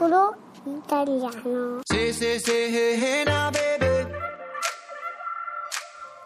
[0.00, 0.34] Oracolo
[0.66, 1.82] italiano.
[1.90, 4.14] Say, say, say, hey, hey now, baby.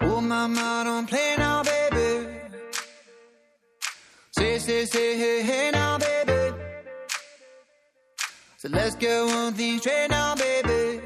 [0.03, 2.29] Oh, mama, don't play now, baby.
[4.30, 6.57] Say, say, say, hey, hey now, baby.
[8.59, 11.01] So let's get one thing straight now, baby.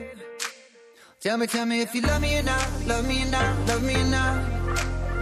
[1.20, 3.82] Tell me, tell me if you love me or not, love me or not, love
[3.82, 4.44] me or not.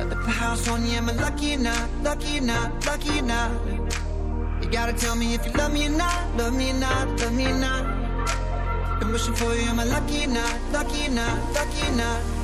[0.00, 3.22] At the house on you, am I lucky or not, lucky or not, lucky or
[3.22, 3.85] not?
[4.66, 7.32] You gotta tell me if you love me or not, love me or not, love
[7.32, 8.98] me or not.
[8.98, 12.35] Been wishing for you, am I lucky or not, lucky or not, lucky or not?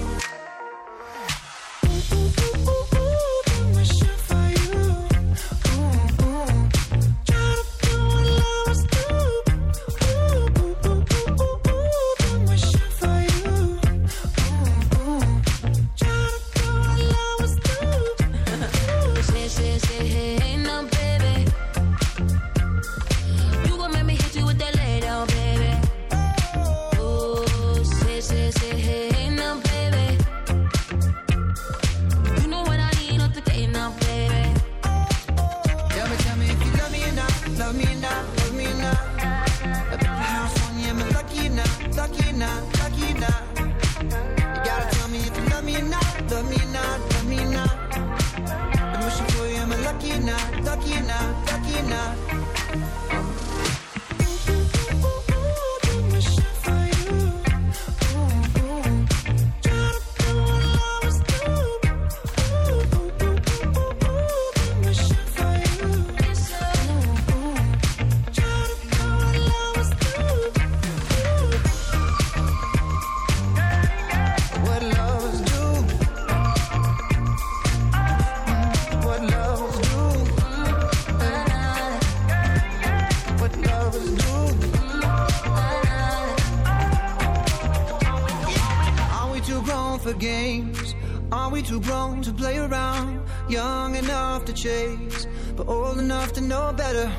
[90.02, 90.94] For games?
[91.30, 93.24] Are we too grown to play around?
[93.48, 95.26] Young enough to chase,
[95.56, 97.10] but old enough to know better.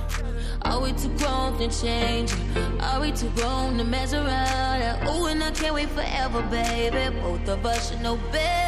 [0.63, 2.33] Are we too grown to change?
[2.81, 5.07] Are we too grown to mess around?
[5.07, 7.15] Ooh, and I can't wait forever, baby.
[7.21, 8.62] Both of us should know better.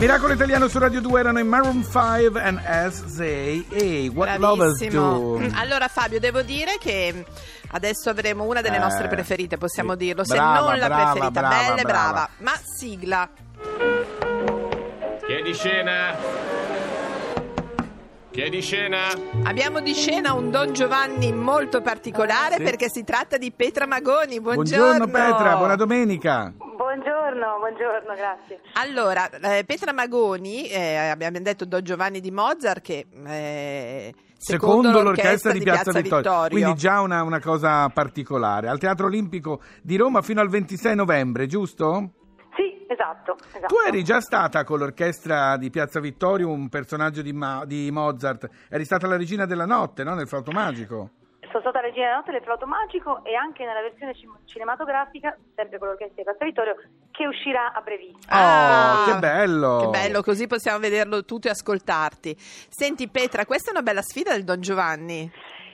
[0.00, 4.78] Miracolo Italiano su Radio 2 erano in Maroon 5 and as they hey, what lovers
[4.78, 5.36] Bravissimo.
[5.38, 5.48] do.
[5.56, 7.22] Allora Fabio, devo dire che
[7.72, 9.98] adesso avremo una delle Eh, nostre preferite, possiamo sì.
[9.98, 12.10] dirlo, se Brava, non la brava, preferita, brava, bella e brava.
[12.12, 12.28] brava.
[12.38, 13.28] Ma sigla.
[15.26, 16.16] Chi è di scena?
[18.30, 18.98] Chi è di scena?
[19.44, 22.62] Abbiamo di scena un Don Giovanni molto particolare Sì.
[22.62, 24.40] perché si tratta di Petra Magoni.
[24.40, 26.52] Buongiorno Buongiorno, Petra, buona domenica.
[27.30, 28.60] Buongiorno, buongiorno, grazie.
[28.74, 35.52] Allora, eh, Petra Magoni, eh, abbiamo detto Don Giovanni di Mozart che eh, Secondo, l'orchestra
[35.52, 36.48] di Piazza, Vittorio.
[36.48, 38.66] Quindi già una, una cosa particolare.
[38.66, 42.14] Al Teatro Olimpico di Roma fino al 26 novembre, giusto?
[42.56, 43.36] Sì, esatto.
[43.46, 43.66] esatto.
[43.66, 48.48] Tu eri già stata con l'orchestra di Piazza Vittorio un personaggio di, Ma- di Mozart,
[48.68, 50.14] eri stata la regina della notte, no?
[50.14, 51.10] Nel flauto magico.
[51.50, 55.78] Sono stata regina della notte del flauto magico e anche nella versione cin- cinematografica, sempre
[55.78, 56.76] con l'orchestra di Vittorio,
[57.10, 58.18] che uscirà a brevissimo.
[58.28, 59.78] Ah, Oh, che bello!
[59.80, 62.34] Che bello, così possiamo vederlo tutto e ascoltarti.
[62.38, 65.30] Senti Petra, questa è una bella sfida del Don Giovanni.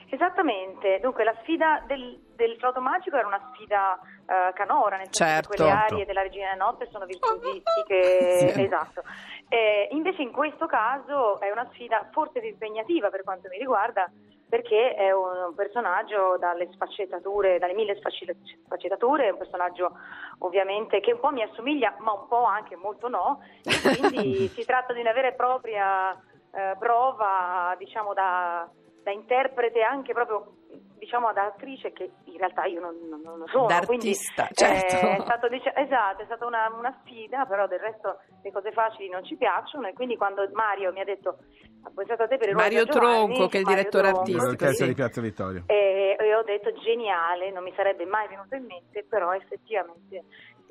[0.09, 5.23] Esattamente, dunque la sfida del, del flauto magico era una sfida eh, canora, nel senso
[5.25, 5.49] Certo.
[5.49, 8.63] che quelle arie della regina della notte sono virtuosistiche, Sì.
[8.63, 9.03] esatto.
[9.49, 14.09] Eh, invece in questo caso è una sfida forse più impegnativa per quanto mi riguarda,
[14.49, 19.91] perché è un personaggio dalle sfaccettature, dalle mille sfacce- sfaccettature, è un personaggio
[20.39, 24.65] ovviamente che un po' mi assomiglia, ma un po' anche molto no, e quindi si
[24.65, 26.11] tratta di una vera e propria
[26.51, 28.69] eh, prova, diciamo, da,
[29.03, 30.56] da interprete anche proprio
[30.97, 35.05] diciamo da attrice che in realtà io non, non- non lo sono D'artista, quindi, certo.
[35.07, 38.71] eh, è stato, dice- esatto è stata una, una sfida però del resto le cose
[38.71, 41.37] facili non ci piacciono e quindi quando Mario mi ha detto
[41.83, 44.19] ha pensato a te per il Mario Giovanni", Tronco, che è il Mario direttore Tronco,
[44.19, 44.89] artistico, L'orchestra sì.
[44.91, 45.63] di Piazza Vittorio.
[45.67, 50.23] e, e ho detto geniale, non mi sarebbe mai venuto in mente, però effettivamente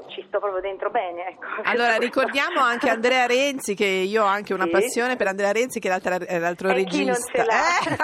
[0.08, 1.26] ci sto proprio dentro bene.
[1.28, 1.44] Ecco.
[1.64, 4.70] Allora ricordiamo anche Andrea Renzi, che io ho anche una Sì.
[4.70, 7.32] passione per Andrea Renzi, che è l'altro E chi non regista.
[7.32, 7.78] ce l'ha?
[7.80, 7.96] Eh,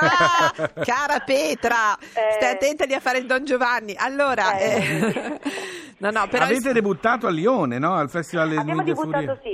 [0.74, 2.32] ah, cara Petra, Eh.
[2.36, 3.94] stai attenta di a fare il Don Giovanni.
[3.96, 4.74] Allora, Eh.
[4.74, 5.40] eh,
[5.98, 7.94] no, no, però Avete debuttato a Lione, no?
[7.94, 9.40] Al Festival des Abbiamo debuttato Fourier.
[9.42, 9.51] sì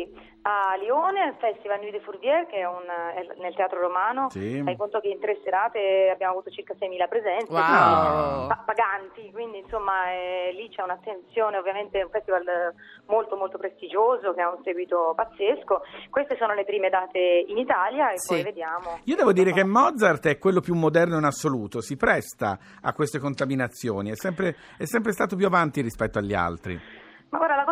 [0.49, 4.31] a Lione al Festival Nuit de Fourvière che è, un, è nel Teatro Romano.
[4.31, 4.63] Sì.
[4.65, 7.53] Fai conto che in tre serate abbiamo avuto circa 6.000 presenze.
[7.53, 8.47] Wow.
[8.49, 12.45] pa- paganti, quindi insomma eh, lì c'è un'attenzione, ovviamente è un festival
[13.07, 15.83] molto molto prestigioso che ha un seguito pazzesco.
[16.09, 18.35] Queste sono le prime date in Italia e Sì.
[18.35, 19.01] poi vediamo.
[19.05, 23.19] Io devo dire che Mozart è quello più moderno in assoluto, si presta a queste
[23.19, 26.81] contaminazioni, è sempre, è sempre stato più avanti rispetto agli altri.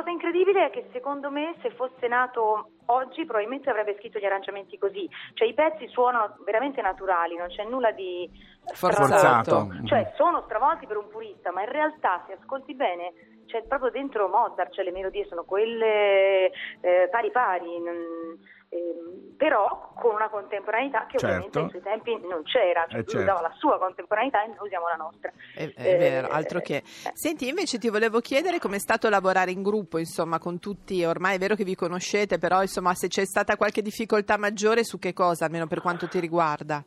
[0.07, 4.79] Cosa incredibile è che secondo me se fosse nato oggi probabilmente avrebbe scritto gli arrangiamenti
[4.79, 8.31] così, cioè i pezzi suonano veramente naturali, non c'è nulla di
[8.73, 9.09] Forzato.
[9.09, 9.69] Forzato.
[9.85, 13.15] Cioè sono stravolti per un purista, ma in realtà se ascolti bene
[13.47, 18.39] c'è proprio dentro Mozart, cioè le melodie sono quelle eh, pari pari, non-
[18.69, 21.27] ehm, però con una contemporaneità che Certo.
[21.27, 23.31] ovviamente ai suoi tempi non c'era, cioè Eh, lui certo.
[23.31, 25.31] usava la sua contemporaneità e noi usiamo la nostra.
[25.55, 26.77] È, è Eh, vero, altro che.
[26.77, 26.83] eh.
[27.15, 31.39] Senti, invece ti volevo chiedere com'è stato lavorare in gruppo, insomma, con tutti, ormai è
[31.39, 35.45] vero che vi conoscete, però insomma, se c'è stata qualche difficoltà maggiore su che cosa,
[35.45, 36.83] almeno per quanto ti riguarda.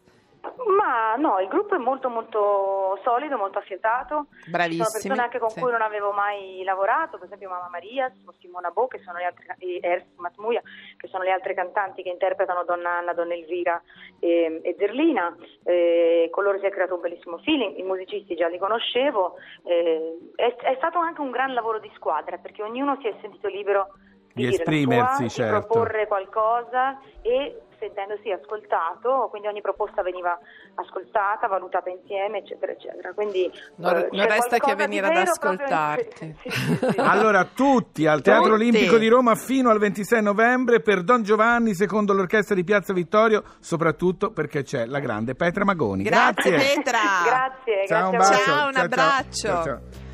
[1.17, 4.27] No, il gruppo è molto molto solido, molto affiatato.
[4.49, 4.83] Bravissimi.
[4.83, 5.59] Sono persone anche con sì.
[5.59, 9.55] cui non avevo mai lavorato, per esempio Mamma Maria, Simona Bo, che sono le altre
[9.59, 10.61] e Ers Matmuia,
[10.97, 13.81] che sono le altre cantanti che interpretano Donna Anna, Donna Elvira
[14.19, 15.35] e, e Zerlina.
[15.63, 19.35] Eh, con loro si è creato un bellissimo feeling, i musicisti già li conoscevo.
[19.63, 23.47] Eh, è, è stato anche un gran lavoro di squadra perché ognuno si è sentito
[23.47, 23.93] libero
[24.33, 25.59] Di di, esprimersi, sua, certo.
[25.59, 30.37] di proporre qualcosa e sentendosi ascoltato, quindi ogni proposta veniva
[30.75, 33.13] ascoltata, valutata insieme, eccetera, eccetera.
[33.13, 36.35] Quindi Non- eh, non resta che venire ad vero proprio in- ascoltarti.
[36.43, 36.99] Sì, sì, sì.
[36.99, 38.55] Allora, tutti al Teatro Tutti.
[38.55, 43.43] Olimpico di Roma fino al 26 novembre per Don Giovanni, secondo l'orchestra di Piazza Vittorio,
[43.59, 46.03] soprattutto perché c'è la grande Petra Magoni.
[46.03, 46.99] Grazie, Petra.
[47.25, 48.45] Grazie, Ciao, un grazie a voi.
[48.45, 48.51] bacio.
[48.51, 49.47] Ciao, un abbraccio.
[49.47, 50.07] Ciao, ciao.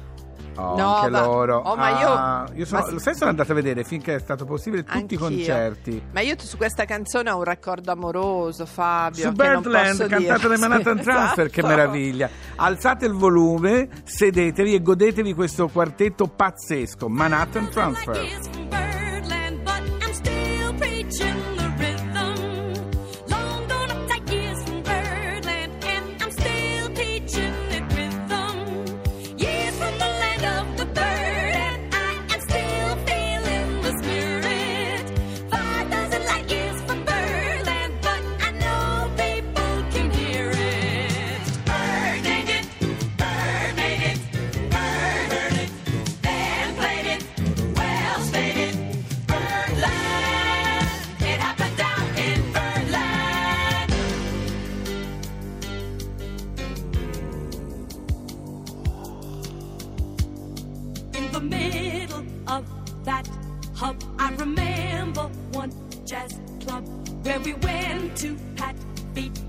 [0.57, 1.57] Oh, No, anche ma- loro.
[1.57, 4.19] oh, ma io- Ah, io sono, ma- lo sai, sono andato a vedere finché è
[4.19, 5.18] stato possibile tutti Anch'io.
[5.18, 6.02] i concerti.
[6.12, 9.24] Ma io su questa canzone ho un raccordo amoroso, Fabio.
[9.24, 11.75] Su che Birdland, cantata dai Manhattan Sì, Transfer, che esatto.
[11.75, 12.30] meraviglia.
[12.56, 18.55] Alzate il volume, sedetevi e godetevi questo quartetto pazzesco, Manhattan Transfer.
[62.47, 62.65] Of
[63.06, 63.27] that
[63.75, 65.71] hub, I remember one
[66.06, 66.86] jazz club
[67.24, 68.75] where we went to pat
[69.13, 69.39] feet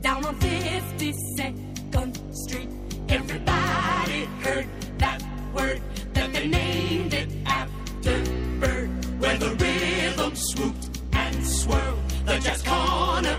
[0.00, 2.68] down on 52nd Street.
[3.08, 4.66] Everybody heard
[4.98, 5.22] that
[5.54, 5.80] word
[6.14, 8.22] that they named it after
[8.60, 13.38] Bird, where the rhythm swooped and swirled, the jazz corner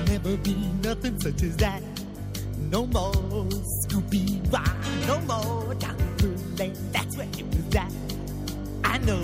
[0.00, 1.82] never been nothing such as that.
[2.58, 5.62] No more Scooby Doo, no more.
[6.58, 6.74] Lane.
[6.92, 7.92] That's where it was at.
[8.84, 9.22] I know,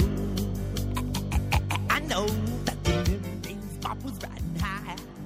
[1.90, 2.26] I know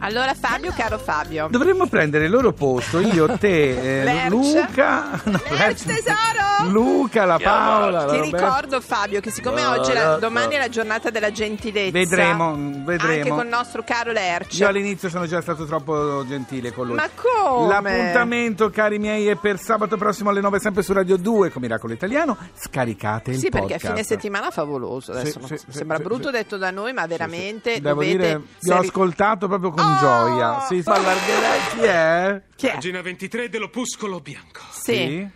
[0.04, 1.46] Allora Fabio, caro Fabio.
[1.48, 4.28] Dovremmo prendere il loro posto, io, te, eh, Lerch.
[4.30, 6.70] Luca, no, Lerch, Lerch- tesoro!
[6.70, 8.36] Luca, la Paola, la Ti Roberta.
[8.46, 12.54] ricordo Fabio che siccome oggi è la- domani è la giornata della gentilezza Vedremo,
[12.84, 13.12] vedremo.
[13.12, 16.96] Anche con il nostro caro Lerch Io all'inizio sono già stato troppo gentile con lui.
[16.96, 17.68] Ma come?
[17.68, 21.92] L'appuntamento, cari miei, è per sabato prossimo alle 9 sempre su Radio 2 con Miracolo
[21.92, 22.36] Italiano.
[22.58, 23.84] Scaricate il Sì, perché podcast.
[23.84, 25.12] a fine settimana favoloso.
[25.12, 26.32] Adesso Sì, non- sì, sì, sembra sì, brutto sì.
[26.32, 28.10] detto da noi, ma veramente Devo dovete.
[28.16, 29.90] dire, vi ho ascoltato proprio con Oh!
[29.98, 30.60] Gioia.
[30.68, 31.58] Sì, fa allargare.
[31.70, 32.42] Chi è?
[32.56, 32.72] Chi è?
[32.72, 34.60] Pagina 23 dell'opuscolo bianco.
[34.70, 35.26] Sì.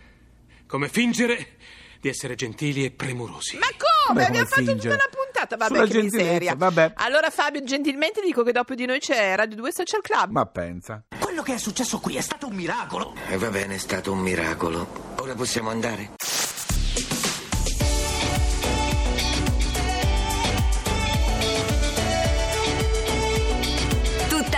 [0.67, 1.55] Come fingere
[1.99, 3.57] di essere gentili e premurosi.
[3.57, 4.19] Ma come?
[4.19, 4.79] Vabbè, Abbiamo fatto fingere?
[4.79, 5.55] tutta una puntata.
[5.57, 6.55] Vabbè, Sulla che gentilezza, miseria.
[6.55, 6.93] vabbè.
[6.95, 10.31] Allora, Fabio, gentilmente dico che dopo di noi c'è Radio 2 Social Club.
[10.31, 11.03] Ma pensa.
[11.19, 13.13] Quello che è successo qui è stato un miracolo.
[13.29, 15.15] E va bene, è stato un miracolo.
[15.19, 16.11] Ora possiamo andare?